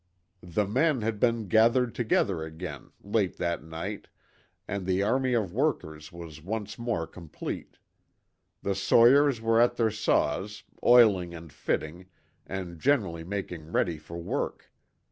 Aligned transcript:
The 0.41 0.65
men 0.65 1.01
had 1.03 1.19
been 1.19 1.47
gathered 1.47 1.93
together 1.93 2.41
again, 2.43 2.89
late 3.03 3.37
that 3.37 3.63
night, 3.63 4.07
and 4.67 4.87
the 4.87 5.03
army 5.03 5.35
of 5.35 5.53
workers 5.53 6.11
was 6.11 6.41
once 6.41 6.79
more 6.79 7.05
complete. 7.05 7.77
The 8.63 8.73
sawyers 8.73 9.41
were 9.41 9.61
at 9.61 9.75
their 9.75 9.91
saws, 9.91 10.63
oiling 10.83 11.35
and 11.35 11.53
fitting, 11.53 12.07
and 12.47 12.79
generally 12.79 13.23
making 13.23 13.71
ready 13.71 13.99
for 13.99 14.17
work. 14.17 14.71